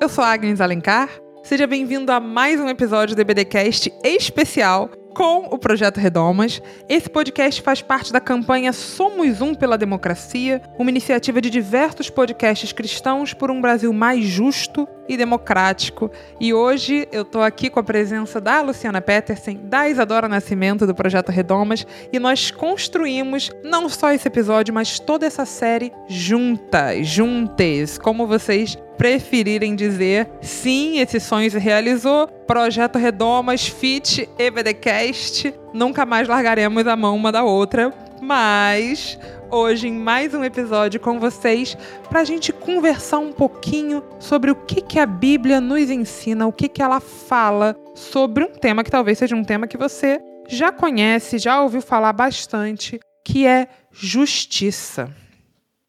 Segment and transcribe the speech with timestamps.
[0.00, 1.08] Eu sou Agnes Alencar.
[1.44, 6.60] Seja bem-vindo a mais um episódio do EBDcast especial com o Projeto Redomas.
[6.88, 12.72] Esse podcast faz parte da campanha Somos Um pela Democracia, uma iniciativa de diversos podcasts
[12.72, 16.10] cristãos por um Brasil mais justo e democrático.
[16.40, 20.94] E hoje eu estou aqui com a presença da Luciana Petersen, da Isadora Nascimento do
[20.94, 27.96] Projeto Redomas, e nós construímos não só esse episódio, mas toda essa série juntas, juntes,
[27.96, 30.28] como vocês preferirem dizer.
[30.40, 32.26] Sim, esse sonho se realizou.
[32.26, 35.54] Projeto Redomas, Fit, EBDcast.
[35.72, 39.18] Nunca mais largaremos a mão uma da outra, mas
[39.50, 41.76] hoje em mais um episódio com vocês
[42.08, 46.52] para a gente conversar um pouquinho sobre o que, que a Bíblia nos ensina, o
[46.52, 50.72] que, que ela fala sobre um tema que talvez seja um tema que você já
[50.72, 55.10] conhece, já ouviu falar bastante, que é justiça.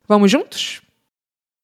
[0.07, 0.81] Vamos juntos?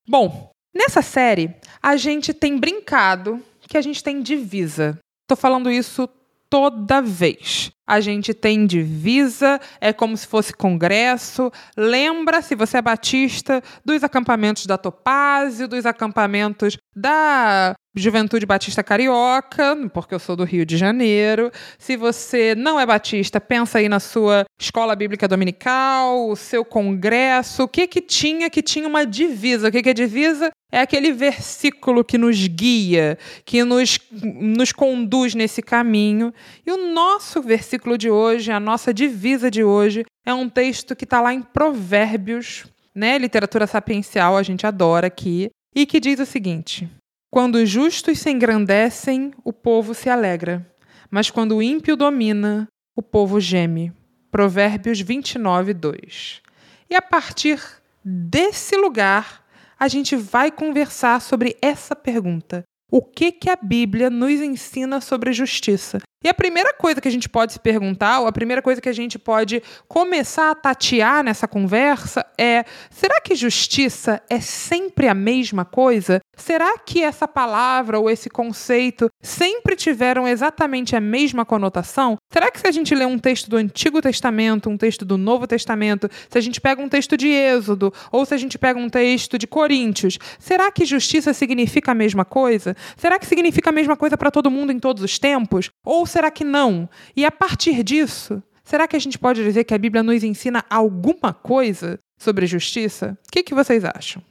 [0.08, 3.42] Bom, nessa série a gente tem brincado
[3.72, 5.00] que a gente tem divisa.
[5.28, 6.10] Tô falando isso
[6.50, 7.72] toda vez.
[7.88, 11.50] A gente tem divisa, é como se fosse congresso.
[11.78, 19.78] Lembra, se você é batista, dos acampamentos da Topázio, dos acampamentos da Juventude Batista Carioca,
[19.94, 21.50] porque eu sou do Rio de Janeiro.
[21.80, 27.64] Se você não é batista, pensa aí na sua escola bíblica dominical, o seu congresso.
[27.64, 29.70] O que que tinha que tinha uma divisa?
[29.70, 30.52] O que que é divisa?
[30.72, 36.34] É aquele versículo que nos guia, que nos, nos conduz nesse caminho.
[36.66, 41.04] E o nosso versículo de hoje, a nossa divisa de hoje, é um texto que
[41.04, 43.18] está lá em Provérbios, né?
[43.18, 46.90] Literatura sapiencial, a gente adora aqui, e que diz o seguinte:
[47.30, 50.66] Quando os justos se engrandecem, o povo se alegra,
[51.10, 53.92] mas quando o ímpio domina, o povo geme.
[54.32, 56.42] Provérbios 29, 2.
[56.90, 57.62] E a partir
[58.04, 59.41] desse lugar,
[59.82, 62.64] a gente vai conversar sobre essa pergunta.
[62.92, 65.98] O que, que a Bíblia nos ensina sobre justiça?
[66.24, 68.90] E a primeira coisa que a gente pode se perguntar, ou a primeira coisa que
[68.90, 75.16] a gente pode começar a tatear nessa conversa é: será que justiça é sempre a
[75.16, 76.22] mesma coisa?
[76.38, 82.18] Será que essa palavra ou esse conceito sempre tiveram exatamente a mesma conotação?
[82.32, 85.46] Será que se a gente lê um texto do Antigo Testamento, um texto do Novo
[85.46, 88.90] Testamento, se a gente pega um texto de Êxodo, ou se a gente pega um
[88.90, 92.76] texto de Coríntios, será que justiça significa a mesma coisa?
[92.96, 95.70] Será que significa a mesma coisa para todo mundo em todos os tempos?
[95.86, 96.90] Ou será que não?
[97.16, 100.64] E a partir disso, será que a gente pode dizer que a Bíblia nos ensina
[100.70, 103.18] alguma coisa sobre justiça?
[103.28, 104.22] O que, que vocês acham?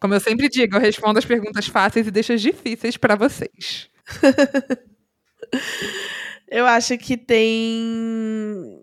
[0.00, 3.90] Como eu sempre digo, eu respondo as perguntas fáceis e deixo as difíceis para vocês.
[6.48, 8.82] eu acho que tem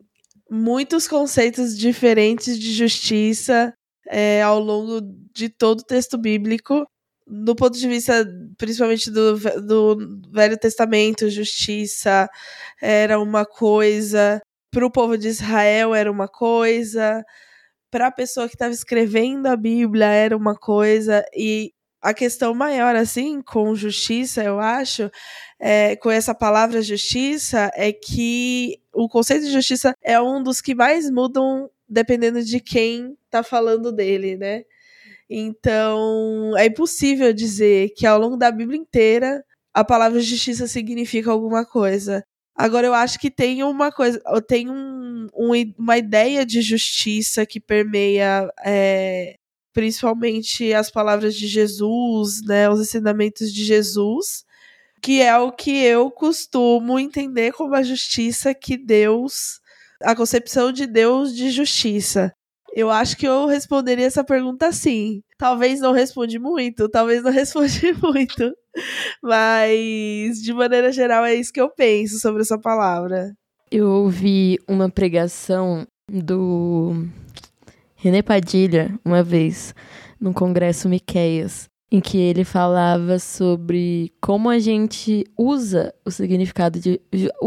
[0.49, 3.73] muitos conceitos diferentes de justiça
[4.07, 5.01] é, ao longo
[5.33, 6.85] de todo o texto bíblico
[7.27, 8.25] do ponto de vista,
[8.57, 9.97] principalmente do, do
[10.31, 12.29] Velho Testamento, justiça
[12.81, 17.23] era uma coisa, para o povo de Israel era uma coisa,
[17.91, 22.95] para a pessoa que estava escrevendo a Bíblia era uma coisa, e a questão maior,
[22.95, 25.09] assim, com justiça, eu acho,
[25.59, 30.75] é, com essa palavra justiça, é que o conceito de justiça é um dos que
[30.75, 34.63] mais mudam dependendo de quem está falando dele, né?
[35.29, 39.43] Então, é impossível dizer que ao longo da Bíblia inteira
[39.73, 42.23] a palavra justiça significa alguma coisa.
[42.55, 47.59] Agora, eu acho que tem uma coisa, tem um, um, uma ideia de justiça que
[47.59, 49.35] permeia é,
[49.73, 54.43] principalmente as palavras de Jesus, né, os ensinamentos de Jesus,
[55.03, 59.59] que é o que eu costumo entender como a justiça que Deus,
[60.01, 62.33] a concepção de Deus de justiça.
[62.77, 65.23] Eu acho que eu responderia essa pergunta sim.
[65.35, 68.55] Talvez não responde muito, talvez não responde muito.
[69.19, 73.33] Mas, de maneira geral, é isso que eu penso sobre essa palavra.
[73.71, 77.07] Eu ouvi uma pregação do
[77.95, 79.73] René Padilha uma vez
[80.21, 86.99] no Congresso Miqueias em que ele falava sobre como a gente usa o significado de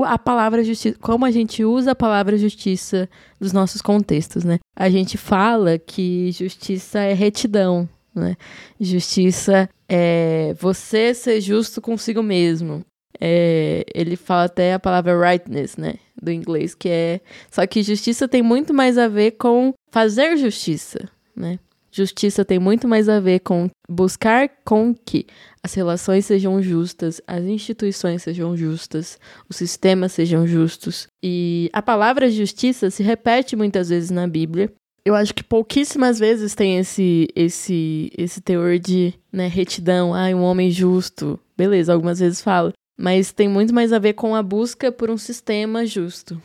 [0.05, 3.09] a palavra justiça, como a gente usa a palavra justiça
[3.39, 4.59] nos nossos contextos, né?
[4.75, 8.35] A gente fala que justiça é retidão, né?
[8.81, 12.83] Justiça é você ser justo consigo mesmo.
[13.21, 17.21] É, ele fala até a palavra rightness, né, do inglês, que é
[17.51, 21.59] só que justiça tem muito mais a ver com fazer justiça, né?
[21.93, 25.27] Justiça tem muito mais a ver com buscar com que
[25.63, 31.09] as relações sejam justas, as instituições sejam justas, os sistemas sejam justos.
[31.23, 34.73] E a palavra justiça se repete muitas vezes na Bíblia.
[35.05, 40.43] Eu acho que pouquíssimas vezes tem esse esse esse teor de, né, retidão, ai, um
[40.43, 41.41] homem justo.
[41.57, 45.17] Beleza, algumas vezes fala, mas tem muito mais a ver com a busca por um
[45.17, 46.41] sistema justo.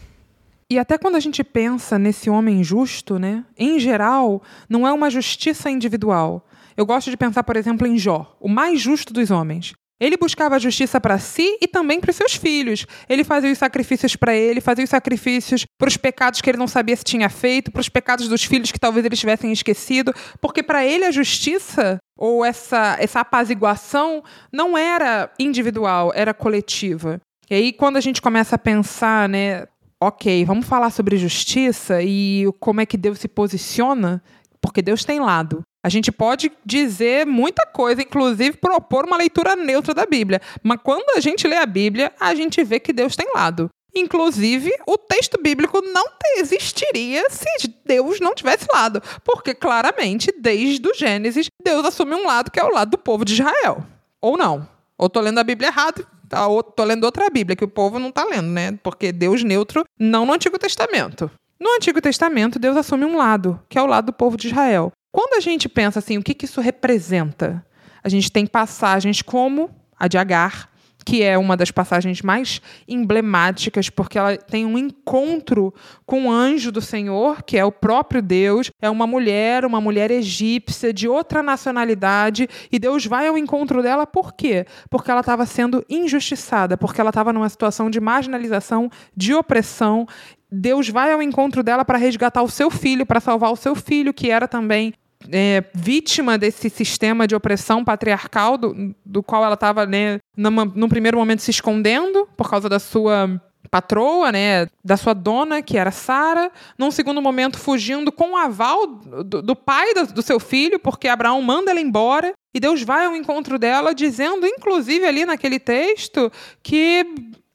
[0.72, 3.46] E até quando a gente pensa nesse homem justo, né?
[3.58, 6.48] Em geral, não é uma justiça individual.
[6.76, 9.74] Eu gosto de pensar, por exemplo, em Jó, o mais justo dos homens.
[10.00, 12.86] Ele buscava justiça para si e também para os seus filhos.
[13.08, 16.68] Ele fazia os sacrifícios para ele, fazia os sacrifícios para os pecados que ele não
[16.68, 20.62] sabia se tinha feito, para os pecados dos filhos que talvez eles tivessem esquecido, porque
[20.62, 24.22] para ele a justiça ou essa, essa apaziguação
[24.52, 27.22] não era individual, era coletiva.
[27.50, 29.66] E aí, quando a gente começa a pensar, né,
[30.08, 34.24] ok, vamos falar sobre justiça e como é que Deus se posiciona,
[34.62, 35.64] porque Deus tem lado.
[35.84, 40.42] A gente pode dizer muita coisa, inclusive propor uma leitura neutra da Bíblia.
[40.64, 43.70] Mas quando a gente lê a Bíblia, a gente vê que Deus tem lado.
[43.96, 46.06] Inclusive, o texto bíblico não
[46.38, 49.02] existiria se Deus não tivesse lado.
[49.24, 53.24] Porque, claramente, desde o Gênesis, Deus assume um lado que é o lado do povo
[53.24, 53.86] de Israel.
[54.20, 54.68] Ou não.
[54.98, 56.06] Ou tô lendo a Bíblia errado,
[56.36, 58.78] tá, ou tô lendo outra Bíblia, que o povo não tá lendo, né?
[58.84, 61.32] Porque Deus neutro, não no Antigo Testamento.
[61.58, 64.92] No Antigo Testamento, Deus assume um lado, que é o lado do povo de Israel.
[65.12, 67.66] Quando a gente pensa assim, o que, que isso representa?
[68.04, 70.70] A gente tem passagens como a de Agar,
[71.06, 75.72] que é uma das passagens mais emblemáticas, porque ela tem um encontro
[76.06, 80.10] com o anjo do Senhor, que é o próprio Deus, é uma mulher, uma mulher
[80.10, 84.66] egípcia de outra nacionalidade, e Deus vai ao encontro dela por quê?
[84.90, 90.08] Porque ela estava sendo injustiçada, porque ela estava numa situação de marginalização, de opressão.
[90.52, 94.14] Deus vai ao encontro dela para resgatar o seu filho, para salvar o seu filho,
[94.14, 94.94] que era também
[95.32, 101.18] é, vítima desse sistema de opressão patriarcal do, do qual ela estava, né, num primeiro
[101.18, 106.52] momento se escondendo por causa da sua patroa, né, da sua dona, que era Sara,
[106.78, 111.08] num segundo momento fugindo com o aval do, do pai do, do, seu filho, porque
[111.08, 116.32] Abraão manda ela embora, e Deus vai ao encontro dela, dizendo, inclusive ali naquele texto,
[116.64, 117.06] que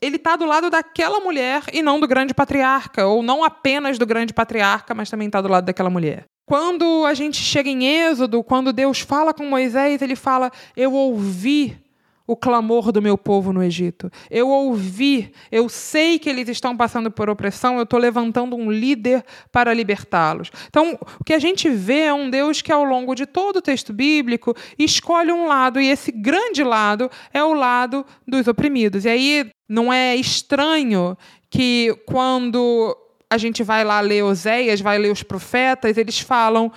[0.01, 4.07] ele está do lado daquela mulher e não do grande patriarca, ou não apenas do
[4.07, 6.25] grande patriarca, mas também está do lado daquela mulher.
[6.51, 11.79] Quando a gente chega em Êxodo, quando Deus fala com Moisés, ele fala: Eu ouvi
[12.27, 14.11] o clamor do meu povo no Egito.
[14.29, 19.25] Eu ouvi, eu sei que eles estão passando por opressão, eu estou levantando um líder
[19.53, 20.51] para libertá-los.
[20.67, 23.63] Então, o que a gente vê é um Deus que, ao longo de todo o
[23.63, 29.05] texto bíblico, escolhe um lado, e esse grande lado é o lado dos oprimidos.
[29.05, 31.17] E aí não é estranho
[31.49, 32.97] que, quando
[33.31, 36.71] a gente vai lá ler Oséias, vai ler os profetas, eles falam: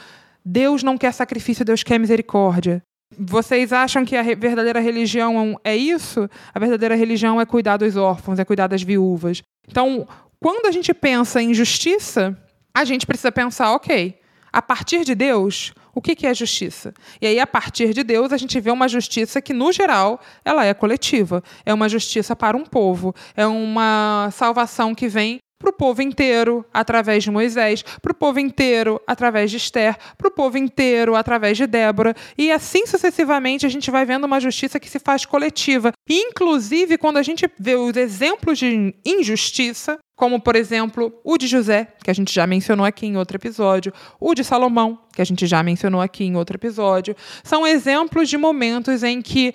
[0.46, 2.82] Deus não quer sacrifício, Deus quer misericórdia.
[3.18, 6.30] Vocês acham que a verdadeira religião é isso?
[6.54, 9.42] A verdadeira religião é cuidar dos órfãos, é cuidar das viúvas.
[9.68, 10.08] Então,
[10.40, 12.38] quando a gente pensa em justiça,
[12.74, 14.18] a gente precisa pensar, ok,
[14.52, 16.94] a partir de Deus, o que é justiça?
[17.22, 20.66] E aí, a partir de Deus, a gente vê uma justiça que, no geral, ela
[20.66, 21.44] é coletiva.
[21.66, 23.14] É uma justiça para um povo.
[23.36, 28.38] É uma salvação que vem para o povo inteiro através de Moisés, para o povo
[28.38, 33.70] inteiro através de Esther, para o povo inteiro através de Débora, e assim sucessivamente a
[33.70, 35.94] gente vai vendo uma justiça que se faz coletiva.
[36.10, 41.88] Inclusive, quando a gente vê os exemplos de injustiça, como por exemplo o de José,
[42.04, 45.46] que a gente já mencionou aqui em outro episódio, o de Salomão, que a gente
[45.48, 49.54] já mencionou aqui em outro episódio, são exemplos de momentos em que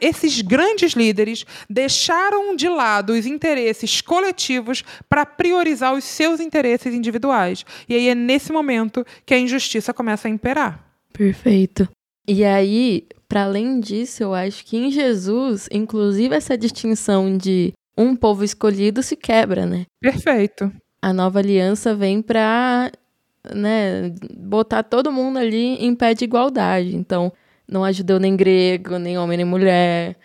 [0.00, 7.64] esses grandes líderes deixaram de lado os interesses coletivos para priorizar os seus interesses individuais.
[7.88, 10.84] E aí é nesse momento que a injustiça começa a imperar.
[11.12, 11.88] Perfeito.
[12.26, 18.14] E aí, para além disso, eu acho que em Jesus, inclusive essa distinção de um
[18.16, 19.86] povo escolhido se quebra, né?
[20.00, 20.72] Perfeito.
[21.00, 22.90] A nova aliança vem para,
[23.54, 26.96] né, botar todo mundo ali em pé de igualdade.
[26.96, 27.32] Então,
[27.68, 30.16] não há judeu nem grego, nem homem nem mulher,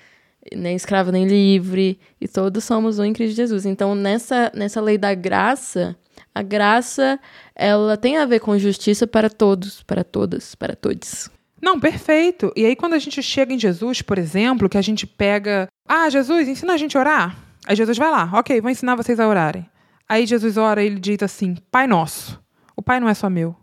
[0.55, 3.65] nem escravo nem livre, e todos somos um em Cristo Jesus.
[3.65, 5.95] Então, nessa nessa lei da graça,
[6.33, 7.19] a graça
[7.55, 11.29] ela tem a ver com justiça para todos, para todas, para todos.
[11.61, 12.51] Não, perfeito.
[12.55, 15.67] E aí, quando a gente chega em Jesus, por exemplo, que a gente pega.
[15.87, 17.48] Ah, Jesus, ensina a gente a orar.
[17.69, 19.69] Aí Jesus vai lá, ok, vou ensinar vocês a orarem.
[20.09, 22.41] Aí Jesus ora e ele diz assim: Pai nosso.
[22.75, 23.55] O Pai não é só meu.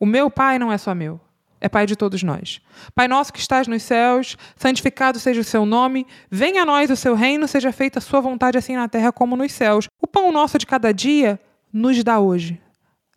[0.00, 1.20] O meu Pai não é só meu.
[1.60, 2.60] É Pai de todos nós.
[2.92, 6.96] Pai nosso que estás nos céus, santificado seja o seu nome, venha a nós o
[6.96, 9.86] seu reino, seja feita a sua vontade assim na terra como nos céus.
[10.00, 11.38] O pão nosso de cada dia
[11.72, 12.60] nos dá hoje.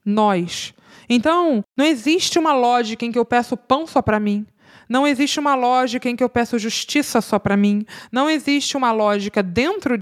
[0.05, 0.75] Nós.
[1.09, 4.45] Então, não existe uma lógica em que eu peço pão só para mim.
[4.87, 7.83] Não existe uma lógica em que eu peço justiça só para mim.
[8.11, 9.97] Não existe uma lógica dentro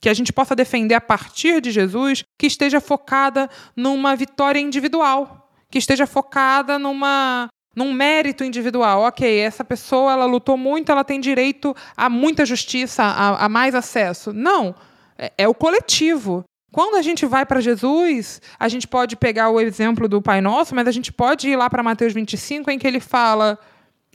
[0.00, 5.42] que a gente possa defender a partir de Jesus que esteja focada numa vitória individual.
[5.68, 9.02] que esteja focada numa num mérito individual.
[9.02, 13.74] Ok, essa pessoa ela lutou muito, ela tem direito a muita justiça, a, a mais
[13.74, 14.32] acesso.
[14.32, 14.74] Não,
[15.18, 16.42] é, é o coletivo.
[16.72, 20.74] Quando a gente vai para Jesus, a gente pode pegar o exemplo do Pai Nosso,
[20.74, 23.58] mas a gente pode ir lá para Mateus 25, em que ele fala: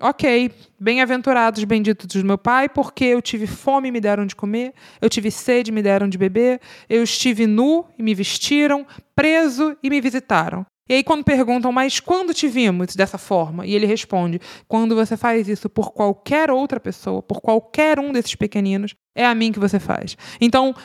[0.03, 4.73] Ok, bem-aventurados, benditos do meu Pai, porque eu tive fome e me deram de comer,
[4.99, 8.83] eu tive sede e me deram de beber, eu estive nu e me vestiram,
[9.15, 10.65] preso e me visitaram.
[10.89, 13.63] E aí, quando perguntam, mas quando te vimos dessa forma?
[13.63, 18.33] E ele responde: quando você faz isso por qualquer outra pessoa, por qualquer um desses
[18.33, 20.17] pequeninos, é a mim que você faz.
[20.41, 20.75] Então,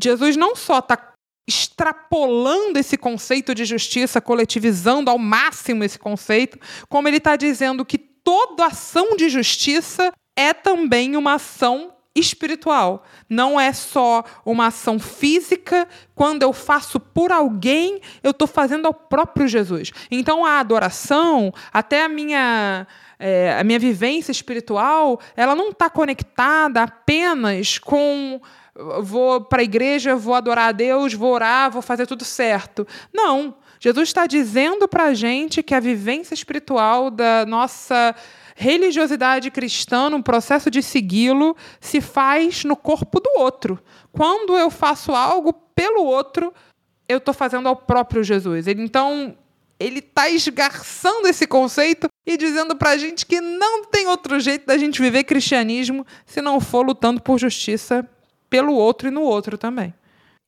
[0.00, 1.12] Jesus não só está
[1.46, 6.56] extrapolando esse conceito de justiça, coletivizando ao máximo esse conceito,
[6.88, 13.04] como ele está dizendo que toda ação de justiça é também uma ação espiritual.
[13.28, 15.86] Não é só uma ação física.
[16.14, 19.90] Quando eu faço por alguém, eu estou fazendo ao próprio Jesus.
[20.10, 22.86] Então a adoração, até a minha.
[23.16, 28.40] É, a minha vivência espiritual, ela não está conectada apenas com
[29.00, 32.86] vou para a igreja, vou adorar a Deus, vou orar, vou fazer tudo certo.
[33.12, 33.54] Não.
[33.84, 38.14] Jesus está dizendo para a gente que a vivência espiritual da nossa
[38.56, 43.78] religiosidade cristã, no processo de segui-lo, se faz no corpo do outro.
[44.10, 46.50] Quando eu faço algo pelo outro,
[47.06, 48.66] eu estou fazendo ao próprio Jesus.
[48.66, 49.36] Ele, então,
[49.78, 54.64] ele está esgarçando esse conceito e dizendo para a gente que não tem outro jeito
[54.64, 58.08] da gente viver cristianismo se não for lutando por justiça
[58.48, 59.92] pelo outro e no outro também.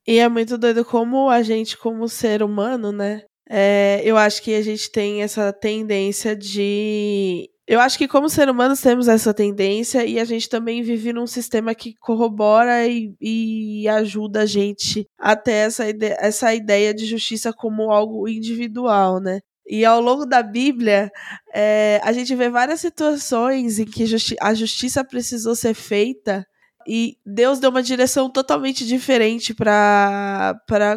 [0.07, 3.23] E é muito doido como a gente, como ser humano, né?
[3.49, 8.49] É, eu acho que a gente tem essa tendência de eu acho que como ser
[8.49, 13.89] humanos temos essa tendência e a gente também vive num sistema que corrobora e, e
[13.89, 19.41] ajuda a gente a ter essa, ide essa ideia de justiça como algo individual, né?
[19.69, 21.11] E ao longo da Bíblia,
[21.53, 26.47] é, a gente vê várias situações em que justi a justiça precisou ser feita
[26.87, 30.55] e Deus deu uma direção totalmente diferente para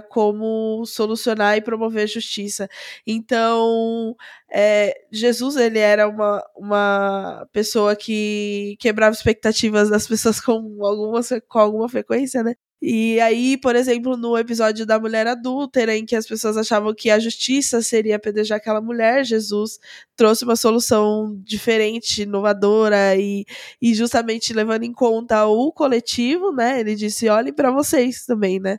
[0.09, 2.69] como solucionar e promover a justiça.
[3.05, 4.15] Então,
[4.51, 10.53] é, Jesus ele era uma, uma pessoa que quebrava expectativas das pessoas com
[10.85, 12.55] alguma, com alguma frequência, né?
[12.81, 17.09] E aí, por exemplo, no episódio da mulher adúltera, em que as pessoas achavam que
[17.09, 19.79] a justiça seria apedrejar aquela mulher, Jesus
[20.15, 23.45] trouxe uma solução diferente, inovadora e,
[23.81, 26.79] e justamente levando em conta o coletivo, né?
[26.79, 28.77] Ele disse: olhem para vocês também, né?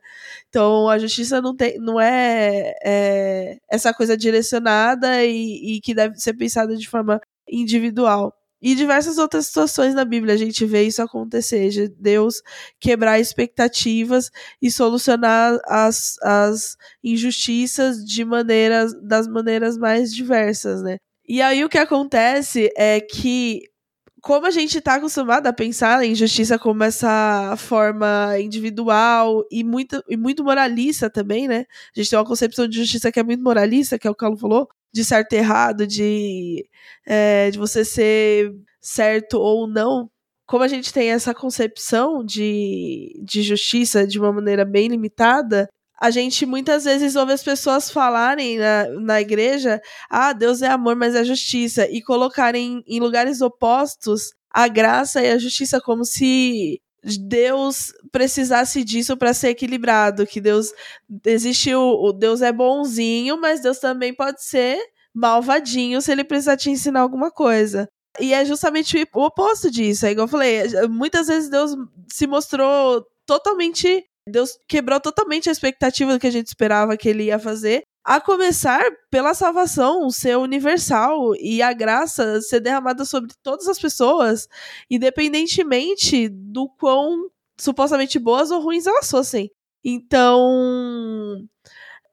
[0.49, 6.17] Então a justiça não, tem, não é, é essa coisa direcionada e, e que deve
[6.19, 8.35] ser pensada de forma individual.
[8.63, 12.43] E diversas outras situações na Bíblia a gente vê isso acontecer, de Deus
[12.79, 20.99] quebrar expectativas e solucionar as, as injustiças de maneiras das maneiras mais diversas, né?
[21.29, 23.63] E aí o que acontece é que
[24.21, 30.03] como a gente está acostumado a pensar em justiça como essa forma individual e muito,
[30.09, 31.65] e muito moralista também, né?
[31.97, 34.19] A gente tem uma concepção de justiça que é muito moralista, que é o que
[34.19, 36.67] o Carlos falou, de certo e errado, de,
[37.07, 40.11] é, de você ser certo ou não,
[40.47, 45.69] como a gente tem essa concepção de, de justiça de uma maneira bem limitada,
[46.01, 49.81] a gente muitas vezes ouve as pessoas falarem na, na igreja:
[50.11, 55.31] ah, Deus é amor, mas é justiça, e colocarem em lugares opostos a graça e
[55.31, 60.73] a justiça como se Deus precisasse disso para ser equilibrado, que Deus
[61.25, 64.79] existe o, Deus é bonzinho, mas Deus também pode ser
[65.15, 67.89] malvadinho se ele precisar te ensinar alguma coisa.
[68.19, 70.05] E é justamente o oposto disso.
[70.05, 71.75] É igual eu falei, muitas vezes Deus
[72.13, 77.25] se mostrou totalmente Deus quebrou totalmente a expectativa do que a gente esperava que ele
[77.25, 77.83] ia fazer.
[78.05, 84.49] A começar pela salvação ser universal e a graça ser derramada sobre todas as pessoas,
[84.91, 89.51] independentemente do quão supostamente boas ou ruins elas fossem.
[89.85, 91.47] Então,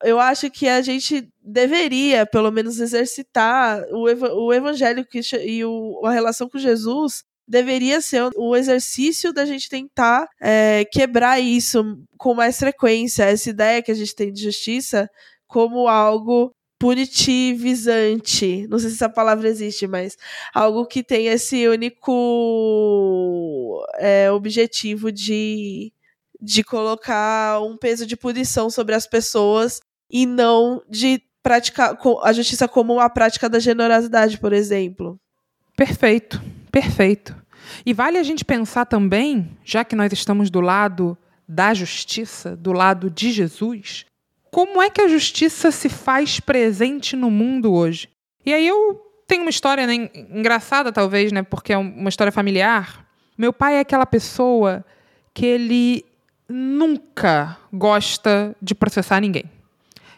[0.02, 5.06] eu acho que a gente deveria, pelo menos, exercitar o, ev o evangelho
[5.42, 11.40] e o, a relação com Jesus deveria ser o exercício da gente tentar é, quebrar
[11.40, 15.08] isso com mais frequência, essa ideia que a gente tem de justiça
[15.48, 18.66] como algo punitivizante.
[18.68, 20.16] Não sei se essa palavra existe, mas
[20.54, 22.14] algo que tem esse único
[23.96, 25.92] é, objetivo de,
[26.40, 32.68] de colocar um peso de punição sobre as pessoas e não de praticar a justiça
[32.68, 35.18] como a prática da generosidade, por exemplo.
[35.76, 36.40] Perfeito,
[36.70, 37.34] perfeito.
[37.84, 42.72] E vale a gente pensar também, já que nós estamos do lado da justiça, do
[42.72, 44.04] lado de Jesus,
[44.50, 48.08] como é que a justiça se faz presente no mundo hoje?
[48.44, 49.94] E aí eu tenho uma história né,
[50.30, 51.42] engraçada, talvez, né?
[51.42, 53.06] Porque é uma história familiar.
[53.36, 54.84] Meu pai é aquela pessoa
[55.34, 56.04] que ele
[56.48, 59.44] nunca gosta de processar ninguém.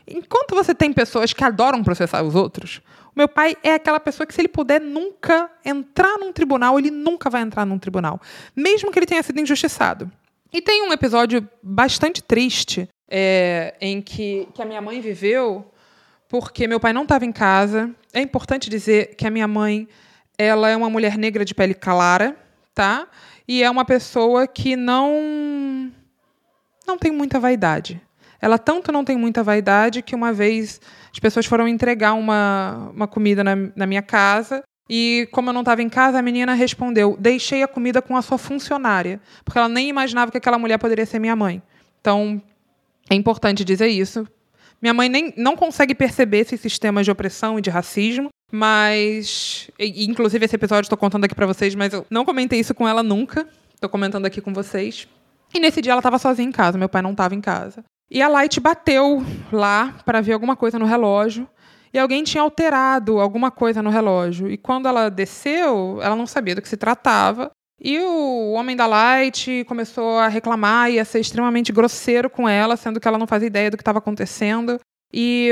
[0.07, 2.81] Enquanto você tem pessoas que adoram processar os outros,
[3.15, 6.91] o meu pai é aquela pessoa que, se ele puder nunca entrar num tribunal, ele
[6.91, 8.21] nunca vai entrar num tribunal,
[8.55, 10.11] mesmo que ele tenha sido injustiçado.
[10.53, 15.71] E tem um episódio bastante triste é, em que, que a minha mãe viveu
[16.29, 17.90] porque meu pai não estava em casa.
[18.12, 19.88] É importante dizer que a minha mãe
[20.38, 22.37] ela é uma mulher negra de pele clara,
[22.73, 23.09] tá?
[23.47, 25.93] E é uma pessoa que não
[26.87, 28.00] não tem muita vaidade.
[28.40, 30.81] Ela tanto não tem muita vaidade que uma vez
[31.12, 35.61] as pessoas foram entregar uma, uma comida na, na minha casa e, como eu não
[35.61, 39.69] estava em casa, a menina respondeu: Deixei a comida com a sua funcionária, porque ela
[39.69, 41.62] nem imaginava que aquela mulher poderia ser minha mãe.
[42.00, 42.43] Então,
[43.11, 44.26] é importante dizer isso.
[44.81, 49.69] Minha mãe nem, não consegue perceber esses sistemas de opressão e de racismo, mas.
[49.79, 52.88] E, inclusive, esse episódio estou contando aqui para vocês, mas eu não comentei isso com
[52.88, 53.47] ela nunca.
[53.75, 55.07] Estou comentando aqui com vocês.
[55.52, 57.85] E nesse dia ela estava sozinha em casa, meu pai não estava em casa.
[58.11, 61.49] E a Light bateu lá para ver alguma coisa no relógio.
[61.93, 64.49] E alguém tinha alterado alguma coisa no relógio.
[64.49, 67.50] E quando ela desceu, ela não sabia do que se tratava.
[67.83, 72.77] E o homem da Light começou a reclamar e a ser extremamente grosseiro com ela,
[72.77, 74.79] sendo que ela não fazia ideia do que estava acontecendo.
[75.13, 75.51] E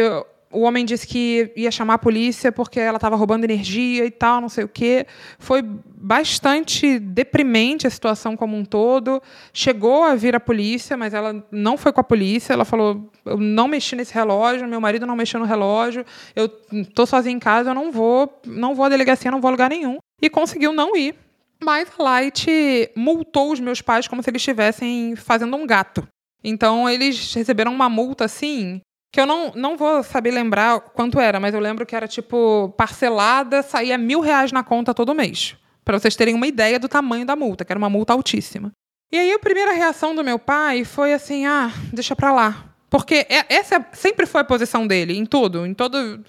[0.51, 4.41] o homem disse que ia chamar a polícia porque ela estava roubando energia e tal,
[4.41, 5.07] não sei o quê.
[5.39, 9.23] Foi bastante deprimente a situação como um todo.
[9.53, 12.53] Chegou a vir a polícia, mas ela não foi com a polícia.
[12.53, 16.05] Ela falou: Eu não mexi nesse relógio, meu marido não mexeu no relógio,
[16.35, 19.53] eu estou sozinha em casa, eu não vou, não vou à delegacia, não vou a
[19.53, 19.99] lugar nenhum.
[20.21, 21.15] E conseguiu não ir.
[21.62, 22.47] Mas a Light
[22.95, 26.07] multou os meus pais como se eles estivessem fazendo um gato.
[26.43, 28.81] Então eles receberam uma multa assim,
[29.12, 32.73] que eu não, não vou saber lembrar quanto era, mas eu lembro que era tipo
[32.77, 35.57] parcelada, saía mil reais na conta todo mês.
[35.85, 38.73] Para vocês terem uma ideia do tamanho da multa, que era uma multa altíssima.
[39.11, 42.66] E aí a primeira reação do meu pai foi assim: ah, deixa pra lá.
[42.90, 46.23] Porque é, essa sempre foi a posição dele, em tudo, em todo.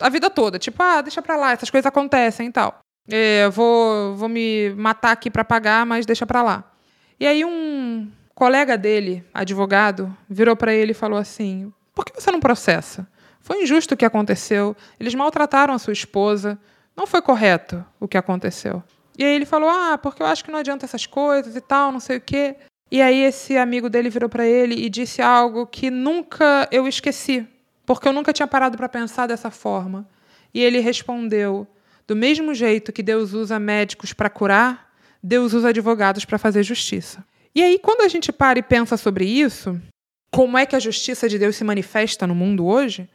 [0.00, 0.58] a vida toda.
[0.58, 2.80] Tipo, ah, deixa pra lá, essas coisas acontecem e tal.
[3.08, 6.72] É, vou, vou me matar aqui para pagar, mas deixa para lá.
[7.20, 12.30] E aí um colega dele, advogado, virou para ele e falou assim: "Por que você
[12.30, 13.06] não processa?
[13.40, 14.74] Foi injusto o que aconteceu.
[14.98, 16.58] Eles maltrataram a sua esposa.
[16.96, 18.82] Não foi correto o que aconteceu."
[19.18, 21.92] E aí ele falou: "Ah, porque eu acho que não adianta essas coisas e tal,
[21.92, 22.56] não sei o quê."
[22.90, 27.46] E aí esse amigo dele virou para ele e disse algo que nunca eu esqueci,
[27.84, 30.06] porque eu nunca tinha parado para pensar dessa forma.
[30.52, 31.66] E ele respondeu:
[32.06, 37.24] do mesmo jeito que Deus usa médicos para curar, Deus usa advogados para fazer justiça.
[37.54, 39.80] E aí, quando a gente para e pensa sobre isso,
[40.30, 43.08] como é que a justiça de Deus se manifesta no mundo hoje,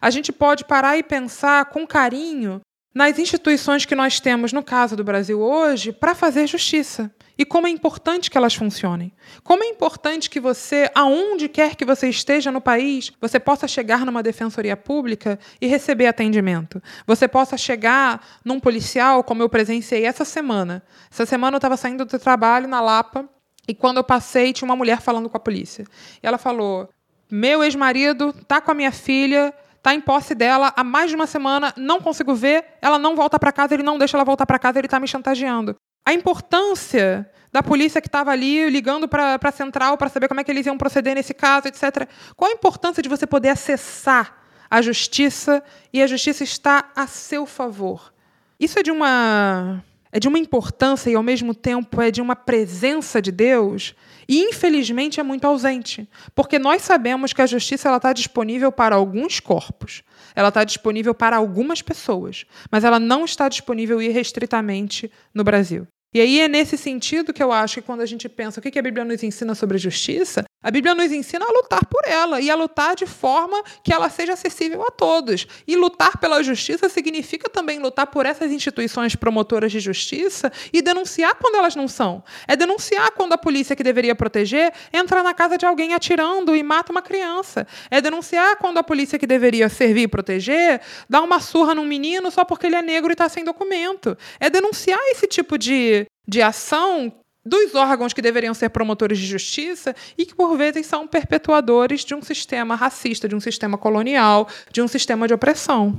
[0.00, 2.60] a gente pode parar e pensar com carinho
[2.94, 7.66] nas instituições que nós temos, no caso do Brasil hoje, para fazer justiça e como
[7.66, 9.12] é importante que elas funcionem.
[9.42, 14.06] Como é importante que você, aonde quer que você esteja no país, você possa chegar
[14.06, 16.82] numa defensoria pública e receber atendimento.
[17.06, 20.82] Você possa chegar num policial, como eu presenciei essa semana.
[21.10, 23.28] Essa semana eu estava saindo do trabalho na Lapa
[23.68, 25.84] e quando eu passei tinha uma mulher falando com a polícia.
[26.22, 26.88] E ela falou:
[27.30, 31.26] "Meu ex-marido tá com a minha filha, tá em posse dela há mais de uma
[31.26, 34.58] semana, não consigo ver, ela não volta para casa, ele não deixa ela voltar para
[34.58, 39.52] casa, ele está me chantageando a importância da polícia que estava ali ligando para a
[39.52, 42.08] central para saber como é que eles iam proceder nesse caso, etc.
[42.36, 44.36] Qual a importância de você poder acessar
[44.70, 48.12] a justiça e a justiça está a seu favor?
[48.60, 52.36] Isso é de uma é de uma importância e ao mesmo tempo é de uma
[52.36, 53.94] presença de Deus
[54.28, 58.94] e infelizmente é muito ausente, porque nós sabemos que a justiça ela está disponível para
[58.94, 60.02] alguns corpos,
[60.34, 65.86] ela está disponível para algumas pessoas, mas ela não está disponível irrestritamente no Brasil.
[66.14, 68.78] E aí é nesse sentido que eu acho que quando a gente pensa o que
[68.78, 72.50] a Bíblia nos ensina sobre justiça, a Bíblia nos ensina a lutar por ela e
[72.50, 75.46] a lutar de forma que ela seja acessível a todos.
[75.64, 81.36] E lutar pela justiça significa também lutar por essas instituições promotoras de justiça e denunciar
[81.36, 82.20] quando elas não são.
[82.48, 86.64] É denunciar quando a polícia que deveria proteger entra na casa de alguém atirando e
[86.64, 87.64] mata uma criança.
[87.88, 92.28] É denunciar quando a polícia que deveria servir e proteger dá uma surra num menino
[92.28, 94.18] só porque ele é negro e está sem documento.
[94.40, 97.12] É denunciar esse tipo de de ação
[97.46, 102.14] dos órgãos que deveriam ser promotores de justiça e que, por vezes, são perpetuadores de
[102.14, 105.96] um sistema racista, de um sistema colonial, de um sistema de opressão.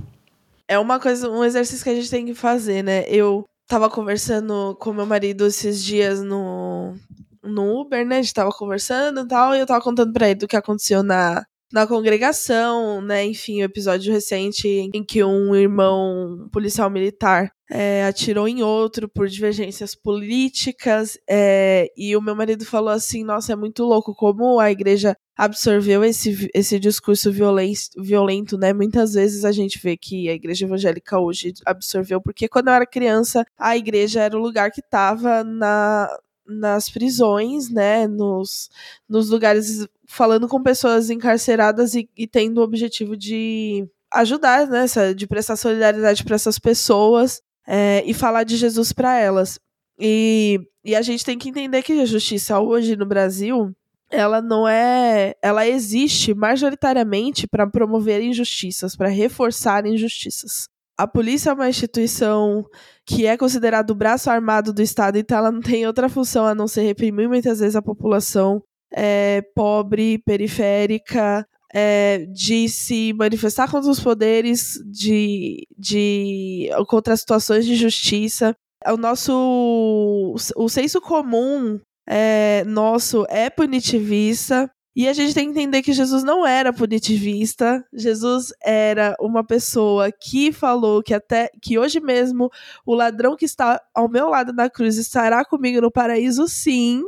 [0.67, 3.05] É uma coisa, um exercício que a gente tem que fazer, né?
[3.07, 6.93] Eu tava conversando com meu marido esses dias no,
[7.41, 8.17] no Uber, né?
[8.17, 11.01] A gente tava conversando e tal, e eu tava contando pra ele do que aconteceu
[11.01, 13.25] na, na congregação, né?
[13.25, 19.27] Enfim, o episódio recente em que um irmão policial militar é, atirou em outro por
[19.27, 21.17] divergências políticas.
[21.29, 26.03] É, e o meu marido falou assim: Nossa, é muito louco como a igreja absorveu
[26.03, 28.73] esse, esse discurso violento, né?
[28.73, 32.87] Muitas vezes a gente vê que a igreja evangélica hoje absorveu, porque quando eu era
[32.87, 36.09] criança, a igreja era o lugar que estava na,
[36.47, 38.69] nas prisões, né, nos,
[39.07, 45.27] nos lugares falando com pessoas encarceradas e, e tendo o objetivo de ajudar, né, de
[45.27, 49.59] prestar solidariedade para essas pessoas é, e falar de Jesus para elas.
[49.99, 53.75] E, e a gente tem que entender que a justiça hoje no Brasil
[54.09, 60.69] ela não é, ela existe majoritariamente para promover injustiças, para reforçar injustiças.
[60.97, 62.65] A polícia é uma instituição
[63.05, 66.55] que é considerada o braço armado do Estado, então ela não tem outra função a
[66.55, 73.89] não ser reprimir muitas vezes a população é, pobre, periférica, é, de se manifestar contra
[73.89, 78.55] os poderes, de, de contra as situações de justiça.
[78.85, 84.69] O nosso o senso comum é, nosso é punitivista.
[84.95, 87.85] E a gente tem que entender que Jesus não era punitivista.
[87.93, 92.49] Jesus era uma pessoa que falou que até que hoje mesmo
[92.83, 97.03] o ladrão que está ao meu lado na cruz estará comigo no paraíso, sim.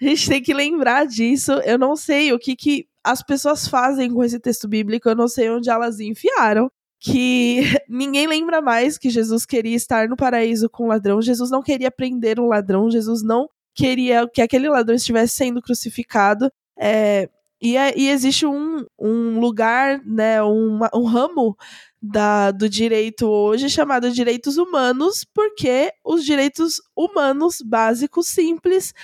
[0.00, 1.52] A gente tem que lembrar disso.
[1.64, 5.28] Eu não sei o que, que as pessoas fazem com esse texto bíblico, eu não
[5.28, 6.70] sei onde elas enfiaram.
[6.98, 11.22] Que ninguém lembra mais que Jesus queria estar no paraíso com o ladrão.
[11.22, 12.90] Jesus não queria prender um ladrão.
[12.90, 16.50] Jesus não queria que aquele ladrão estivesse sendo crucificado.
[16.78, 17.28] É,
[17.62, 21.56] e, é, e, existe um, um lugar, né, um, um ramo
[22.00, 28.94] da, do direito hoje chamado direitos humanos, porque os direitos humanos básicos, simples,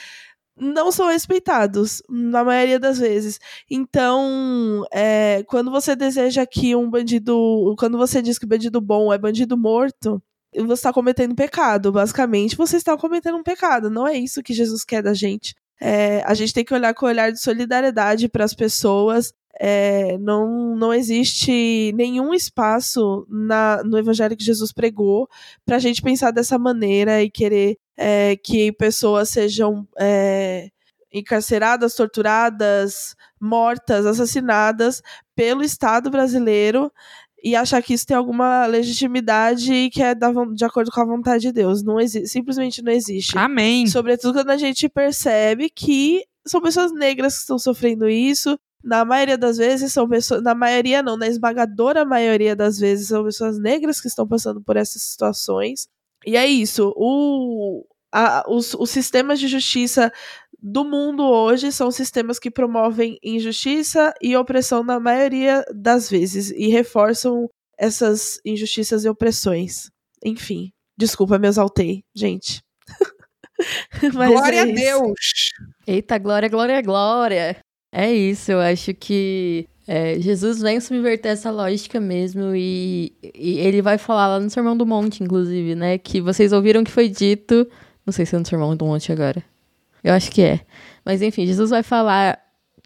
[0.59, 3.39] não são respeitados, na maioria das vezes.
[3.71, 7.75] Então, é, quando você deseja que um bandido.
[7.79, 10.23] Quando você diz que bandido bom é bandido morto,
[10.55, 11.93] você está cometendo pecado.
[11.93, 13.91] Basicamente, você está cometendo um pecado.
[13.91, 15.55] Não é isso que Jesus quer da gente.
[15.81, 19.33] É, a gente tem que olhar com o olhar de solidariedade para as pessoas.
[19.59, 25.29] É, não, não existe nenhum espaço na, no evangelho que Jesus pregou
[25.65, 30.69] para a gente pensar dessa maneira e querer é, que pessoas sejam é,
[31.13, 35.03] encarceradas, torturadas, mortas, assassinadas
[35.35, 36.93] pelo Estado brasileiro
[37.43, 41.43] e achar que isso tem alguma legitimidade e que é de acordo com a vontade
[41.43, 41.83] de Deus.
[41.83, 43.39] Não existe, simplesmente não existe.
[43.39, 43.87] Amém.
[43.87, 48.59] Sobretudo quando a gente percebe que são pessoas negras que estão sofrendo isso.
[48.85, 50.43] Na maioria das vezes são pessoas.
[50.43, 54.77] Na maioria não, na esmagadora maioria das vezes são pessoas negras que estão passando por
[54.77, 55.89] essas situações.
[56.25, 56.93] E é isso.
[56.97, 60.13] O, a, os, os sistemas de justiça
[60.61, 66.69] do mundo hoje são sistemas que promovem injustiça e opressão na maioria das vezes e
[66.69, 69.91] reforçam essas injustiças e opressões.
[70.25, 72.63] Enfim, desculpa, me exaltei, gente.
[74.13, 75.53] glória é a Deus!
[75.87, 77.66] Eita, glória, glória, glória!
[77.99, 83.81] É isso, eu acho que é, Jesus vem subverter essa lógica mesmo e, e, ele
[83.81, 85.97] vai falar lá no Sermão do Monte, inclusive, né?
[85.97, 87.67] Que vocês ouviram que foi dito.
[88.05, 89.43] Não sei se é no Sermão do Monte agora.
[90.05, 90.61] Eu acho que é.
[91.07, 92.39] Mas enfim, Jesus vai falar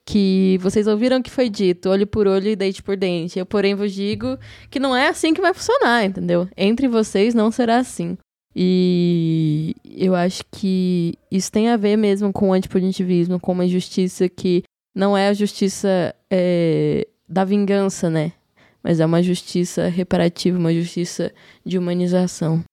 [0.07, 3.37] que vocês ouviram que foi dito, olho por olho e dente por dente.
[3.37, 4.39] Eu, porém, vos digo
[4.71, 6.49] que não é assim que vai funcionar, entendeu?
[6.57, 8.17] Entre vocês não será assim.
[8.55, 14.29] E eu acho que isso tem a ver mesmo com o antipunitivismo, com uma justiça
[14.29, 14.63] que
[14.95, 18.33] não é a justiça é, da vingança, né?
[18.83, 21.33] Mas é uma justiça reparativa, uma justiça
[21.65, 22.65] de humanização.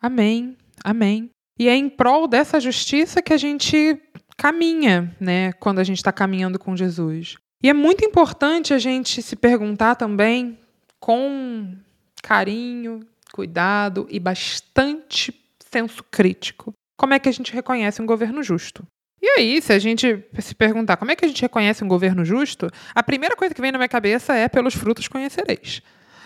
[0.00, 1.30] Amém, amém.
[1.58, 4.00] E é em prol dessa justiça que a gente
[4.36, 5.52] caminha, né?
[5.54, 7.36] Quando a gente está caminhando com Jesus.
[7.62, 10.58] E é muito importante a gente se perguntar também,
[11.00, 11.74] com
[12.22, 13.00] carinho,
[13.32, 15.34] cuidado e bastante
[15.70, 18.86] senso crítico, como é que a gente reconhece um governo justo.
[19.26, 22.24] E aí, se a gente se perguntar como é que a gente reconhece um governo
[22.24, 25.82] justo, a primeira coisa que vem na minha cabeça é pelos frutos conhecereis.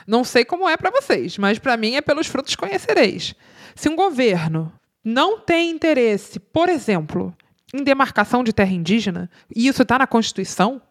[0.07, 3.35] Não sei como é para vocês, mas para mim é pelos frutos conhecereis.
[3.75, 4.71] Se um governo
[5.03, 7.35] não tem interesse, por exemplo,
[7.73, 10.83] em demarcação de terra indígena, e isso está na Constituição,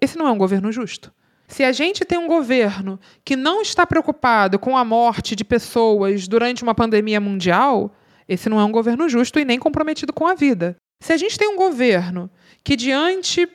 [0.00, 1.12] esse não é um governo justo.
[1.46, 6.26] Se a gente tem um governo que não está preocupado com a morte de pessoas
[6.26, 7.94] durante uma pandemia mundial,
[8.28, 10.76] esse não é um governo justo e nem comprometido com a vida.
[11.00, 12.30] Se a gente tem um governo
[12.64, 13.48] que, diante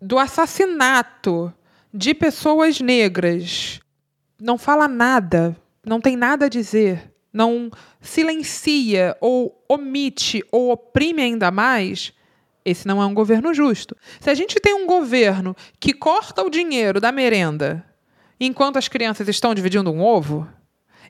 [0.00, 1.52] do assassinato
[1.92, 3.80] de pessoas negras,
[4.40, 11.50] não fala nada, não tem nada a dizer, não silencia ou omite ou oprime ainda
[11.50, 12.12] mais,
[12.64, 13.96] esse não é um governo justo.
[14.20, 17.84] Se a gente tem um governo que corta o dinheiro da merenda
[18.38, 20.48] enquanto as crianças estão dividindo um ovo,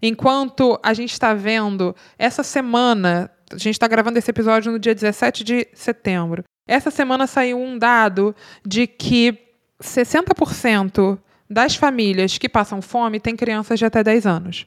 [0.03, 4.95] enquanto a gente está vendo essa semana, a gente está gravando esse episódio no dia
[4.95, 6.45] 17 de setembro.
[6.67, 8.35] Essa semana saiu um dado
[8.65, 9.37] de que
[9.83, 14.67] 60% das famílias que passam fome têm crianças de até 10 anos.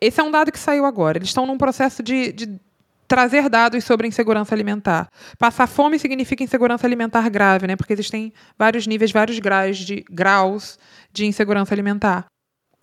[0.00, 1.18] Esse é um dado que saiu agora.
[1.18, 2.60] Eles estão num processo de, de
[3.08, 5.08] trazer dados sobre insegurança alimentar.
[5.38, 7.76] Passar fome significa insegurança alimentar grave, né?
[7.76, 10.78] Porque existem vários níveis, vários graus de graus
[11.12, 12.26] de insegurança alimentar.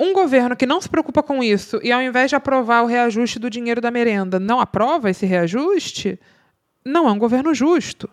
[0.04, 3.38] Um governo que não se preocupa com isso e ao invés de aprovar o reajuste
[3.38, 6.20] do dinheiro da merenda, não aprova esse reajuste,
[6.84, 8.10] não é um governo justo.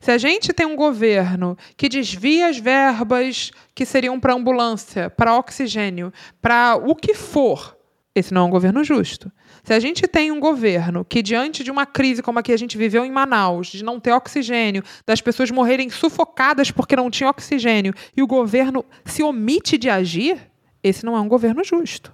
[0.00, 5.36] Se a gente tem um governo que desvia as verbas que seriam para ambulância, para
[5.36, 7.76] oxigênio, para o que for,
[8.14, 9.30] esse não é um governo justo.
[9.62, 12.56] Se a gente tem um governo que, diante de uma crise como a que a
[12.56, 17.28] gente viveu em Manaus, de não ter oxigênio, das pessoas morrerem sufocadas porque não tinha
[17.28, 20.38] oxigênio, e o governo se omite de agir,
[20.86, 22.12] esse não é um governo justo.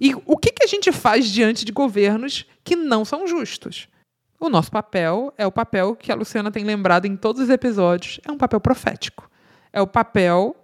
[0.00, 3.88] E o que, que a gente faz diante de governos que não são justos?
[4.40, 8.18] O nosso papel é o papel que a Luciana tem lembrado em todos os episódios,
[8.26, 9.30] é um papel profético.
[9.72, 10.56] É o papel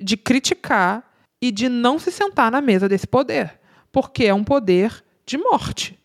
[0.00, 1.04] de criticar
[1.40, 3.60] e de não se sentar na mesa desse poder,
[3.92, 5.98] porque é um poder de morte.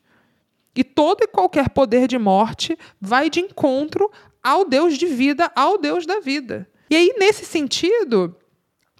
[0.75, 4.11] E todo e qualquer poder de morte vai de encontro
[4.43, 6.69] ao Deus de vida, ao Deus da vida.
[6.89, 8.35] E aí, nesse sentido,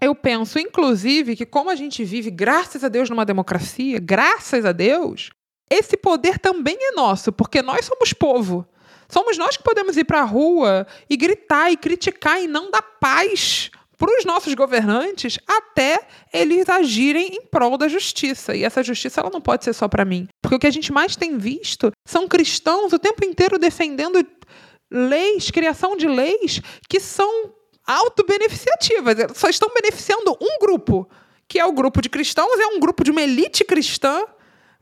[0.05, 4.71] eu penso, inclusive, que como a gente vive, graças a Deus, numa democracia, graças a
[4.71, 5.31] Deus,
[5.69, 8.67] esse poder também é nosso, porque nós somos povo.
[9.09, 12.81] Somos nós que podemos ir para a rua e gritar e criticar e não dar
[12.81, 18.55] paz para os nossos governantes até eles agirem em prol da justiça.
[18.55, 20.27] E essa justiça ela não pode ser só para mim.
[20.41, 24.25] Porque o que a gente mais tem visto são cristãos o tempo inteiro defendendo
[24.91, 27.53] leis, criação de leis que são
[27.85, 29.15] autobeneficiativas.
[29.35, 31.09] Só estão beneficiando um grupo,
[31.47, 34.25] que é o grupo de cristãos, é um grupo de uma elite cristã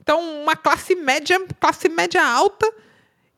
[0.03, 2.69] então, uma classe média, classe média alta,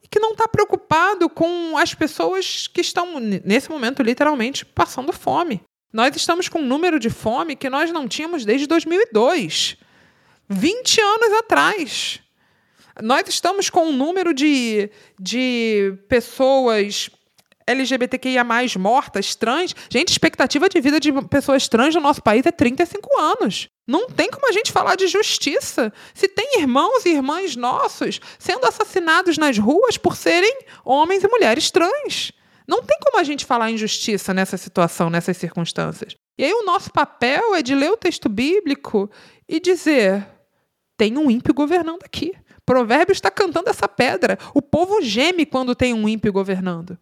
[0.10, 5.62] que não está preocupado com as pessoas que estão, nesse momento, literalmente, passando fome.
[5.94, 9.78] Nós estamos com um número de fome que nós não tínhamos desde 2002.
[10.50, 12.20] 20 anos atrás.
[13.00, 17.12] Nós estamos com um número de, de pessoas
[17.68, 18.46] LGBTQIA
[18.78, 19.76] mortas, trans.
[19.90, 23.70] Gente, expectativa de vida de pessoas trans no nosso país é 35 anos.
[23.88, 28.66] Não tem como a gente falar de justiça se tem irmãos e irmãs nossos sendo
[28.66, 32.32] assassinados nas ruas por serem homens e mulheres trans.
[32.68, 36.16] Não tem como a gente falar em justiça nessa situação, nessas circunstâncias.
[36.38, 39.10] E aí o nosso papel é de ler o texto bíblico
[39.48, 40.28] e dizer:
[40.98, 42.34] tem um ímpio governando aqui.
[42.66, 44.40] Provérbios está cantando essa pedra.
[44.52, 46.98] O povo geme quando tem um ímpio governando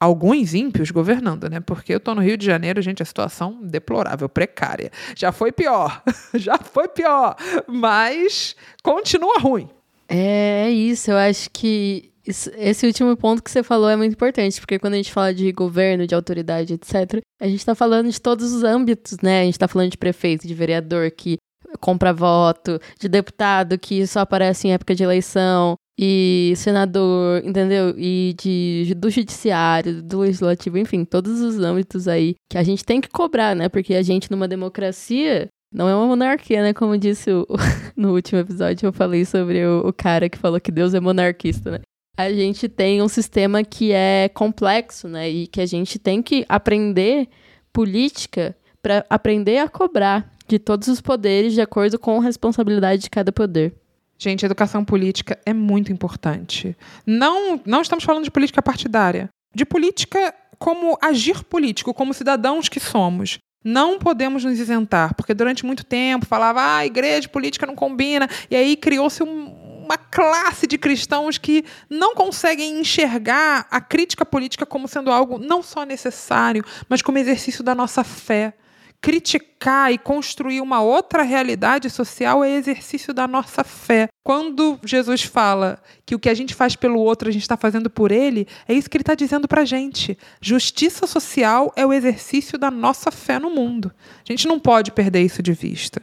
[0.00, 1.60] alguns ímpios governando, né?
[1.60, 4.90] Porque eu estou no Rio de Janeiro, gente, a situação deplorável, precária.
[5.14, 6.02] Já foi pior,
[6.34, 7.36] já foi pior,
[7.68, 9.68] mas continua ruim.
[10.08, 14.60] É, é isso, eu acho que esse último ponto que você falou é muito importante,
[14.60, 18.20] porque quando a gente fala de governo, de autoridade, etc., a gente está falando de
[18.20, 19.40] todos os âmbitos, né?
[19.40, 21.36] A gente está falando de prefeito, de vereador que
[21.80, 27.94] compra voto, de deputado que só aparece em época de eleição, e senador, entendeu?
[27.98, 33.02] E de, do judiciário, do legislativo, enfim, todos os âmbitos aí que a gente tem
[33.02, 33.68] que cobrar, né?
[33.68, 36.72] Porque a gente, numa democracia, não é uma monarquia, né?
[36.72, 37.46] Como disse o,
[37.94, 41.72] no último episódio, eu falei sobre o, o cara que falou que Deus é monarquista,
[41.72, 41.80] né?
[42.16, 45.28] A gente tem um sistema que é complexo, né?
[45.28, 47.28] E que a gente tem que aprender
[47.74, 53.10] política para aprender a cobrar de todos os poderes de acordo com a responsabilidade de
[53.10, 53.74] cada poder.
[54.22, 56.76] Gente, educação política é muito importante.
[57.06, 59.30] Não, não estamos falando de política partidária.
[59.54, 63.38] De política como agir político, como cidadãos que somos.
[63.64, 68.56] Não podemos nos isentar, porque durante muito tempo falava, ah, igreja política não combina, e
[68.56, 74.86] aí criou-se um, uma classe de cristãos que não conseguem enxergar a crítica política como
[74.86, 78.52] sendo algo não só necessário, mas como exercício da nossa fé
[79.00, 84.08] criticar e construir uma outra realidade social é exercício da nossa fé.
[84.22, 87.88] Quando Jesus fala que o que a gente faz pelo outro a gente está fazendo
[87.88, 90.18] por ele, é isso que ele está dizendo para a gente.
[90.40, 93.90] Justiça social é o exercício da nossa fé no mundo.
[94.18, 96.02] A gente não pode perder isso de vista.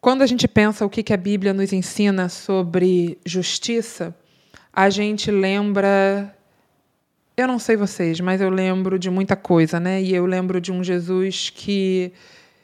[0.00, 4.16] Quando a gente pensa o que a Bíblia nos ensina sobre justiça,
[4.72, 6.34] a gente lembra
[7.40, 10.02] eu não sei vocês, mas eu lembro de muita coisa, né?
[10.02, 12.12] E eu lembro de um Jesus que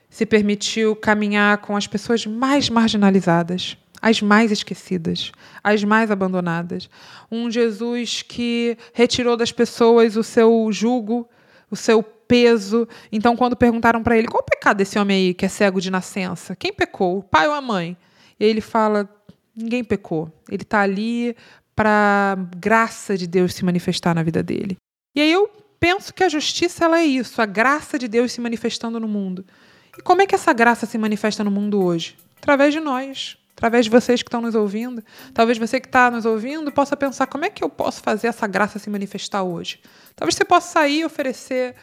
[0.08, 6.88] se permitiu caminhar com as pessoas mais marginalizadas, as mais esquecidas, as mais abandonadas.
[7.30, 11.28] Um Jesus que retirou das pessoas o seu jugo,
[11.70, 12.86] o seu peso.
[13.10, 15.90] Então, quando perguntaram para ele qual o pecado desse homem aí que é cego de
[15.90, 17.96] nascença, quem pecou, o pai ou a mãe?
[18.38, 19.08] E ele fala:
[19.56, 20.30] ninguém pecou.
[20.50, 21.34] Ele está ali
[21.76, 24.76] para graça de Deus se manifestar na vida dele.
[25.14, 28.40] E aí eu penso que a justiça ela é isso, a graça de Deus se
[28.40, 29.44] manifestando no mundo.
[29.96, 32.16] E como é que essa graça se manifesta no mundo hoje?
[32.38, 35.02] Através de nós, através de vocês que estão nos ouvindo.
[35.32, 38.46] Talvez você que está nos ouvindo possa pensar como é que eu posso fazer essa
[38.46, 39.80] graça se manifestar hoje.
[40.14, 41.74] Talvez você possa sair e oferecer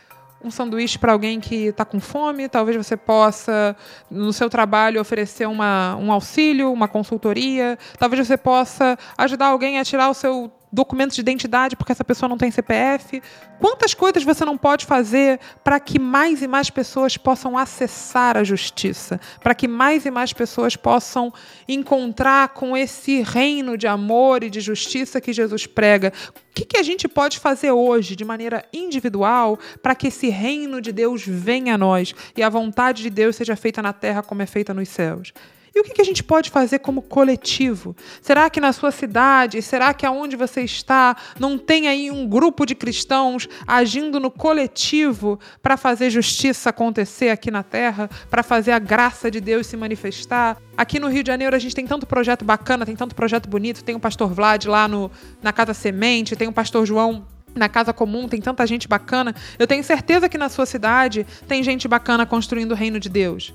[0.43, 3.75] um sanduíche para alguém que está com fome, talvez você possa,
[4.09, 9.85] no seu trabalho, oferecer uma, um auxílio, uma consultoria, talvez você possa ajudar alguém a
[9.85, 13.21] tirar o seu documento de identidade porque essa pessoa não tem CPF.
[13.59, 18.43] Quantas coisas você não pode fazer para que mais e mais pessoas possam acessar a
[18.43, 21.31] justiça, para que mais e mais pessoas possam
[21.67, 26.11] encontrar com esse reino de amor e de justiça que Jesus prega?
[26.35, 30.81] O que, que a gente pode fazer hoje, de maneira individual, para que esse reino
[30.81, 34.41] de Deus venha a nós e a vontade de Deus seja feita na terra como
[34.41, 35.33] é feita nos céus?
[35.75, 37.95] E o que a gente pode fazer como coletivo?
[38.21, 42.63] Será que na sua cidade, será que aonde você está, não tem aí um grupo
[42.63, 48.77] de cristãos agindo no coletivo para fazer justiça acontecer aqui na terra, para fazer a
[48.77, 50.61] graça de Deus se manifestar?
[50.77, 53.83] Aqui no Rio de Janeiro a gente tem tanto projeto bacana, tem tanto projeto bonito,
[53.83, 55.09] tem o pastor Vlad lá no,
[55.41, 59.33] na Casa Semente, tem o pastor João na casa comum, tem tanta gente bacana.
[59.57, 63.53] Eu tenho certeza que na sua cidade tem gente bacana construindo o reino de Deus.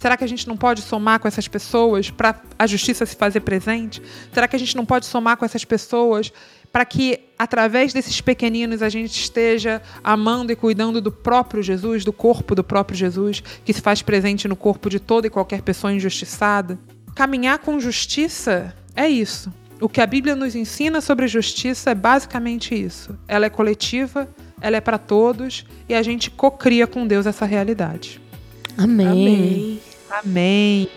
[0.00, 3.40] Será que a gente não pode somar com essas pessoas para a justiça se fazer
[3.40, 4.00] presente?
[4.32, 6.32] Será que a gente não pode somar com essas pessoas
[6.72, 12.14] para que, através desses pequeninos, a gente esteja amando e cuidando do próprio Jesus, do
[12.14, 15.92] corpo do próprio Jesus, que se faz presente no corpo de toda e qualquer pessoa
[15.92, 16.78] injustiçada?
[17.14, 19.52] Caminhar com justiça é isso.
[19.82, 23.18] O que a Bíblia nos ensina sobre justiça é basicamente isso.
[23.28, 24.26] Ela é coletiva,
[24.62, 28.18] ela é para todos e a gente cocria com Deus essa realidade.
[28.78, 29.06] Amém.
[29.06, 29.89] Amém.
[30.10, 30.88] Amém.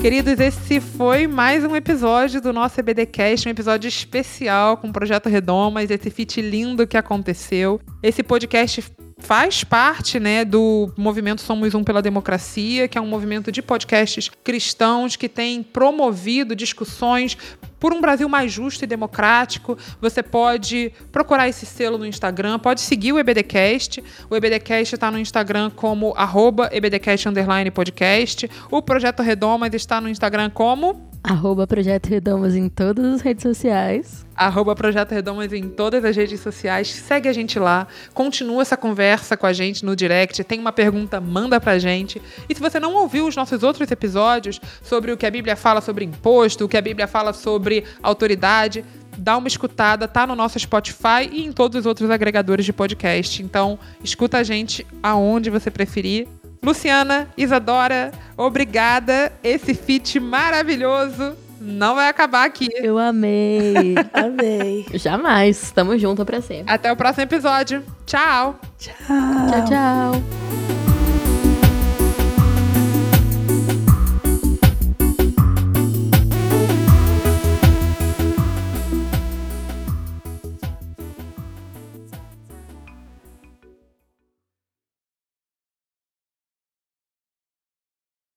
[0.00, 5.28] Queridos, esse foi mais um episódio do nosso EBDcast, um episódio especial com o Projeto
[5.28, 7.78] Redomas, esse feat lindo que aconteceu.
[8.02, 8.82] Esse podcast
[9.20, 14.30] faz parte né, do movimento Somos Um pela Democracia, que é um movimento de podcasts
[14.42, 17.36] cristãos que tem promovido discussões
[17.78, 19.76] por um Brasil mais justo e democrático.
[20.00, 24.02] Você pode procurar esse selo no Instagram, pode seguir o EBDcast.
[24.28, 27.28] O EBDcast está no Instagram como arroba EBDcast
[27.72, 28.50] podcast.
[28.70, 34.26] O Projeto Redomas está no Instagram como Arroba Projeto Redomas em todas as redes sociais.
[34.34, 36.88] Arroba Projeto Redomas em todas as redes sociais.
[36.88, 37.86] Segue a gente lá.
[38.14, 40.42] Continua essa conversa com a gente no direct.
[40.44, 42.20] Tem uma pergunta, manda pra gente.
[42.48, 45.80] E se você não ouviu os nossos outros episódios sobre o que a Bíblia fala
[45.80, 48.82] sobre imposto, o que a Bíblia fala sobre autoridade,
[49.16, 53.42] dá uma escutada, tá no nosso Spotify e em todos os outros agregadores de podcast.
[53.42, 56.26] Então, escuta a gente aonde você preferir.
[56.62, 59.32] Luciana, Isadora, obrigada.
[59.42, 62.68] Esse feat maravilhoso não vai acabar aqui.
[62.74, 63.94] Eu amei.
[64.12, 64.86] Amei.
[64.94, 65.70] Jamais.
[65.72, 66.72] Tamo junto pra sempre.
[66.72, 67.84] Até o próximo episódio.
[68.06, 68.58] Tchau.
[68.78, 68.94] Tchau.
[68.96, 70.69] Tchau, tchau.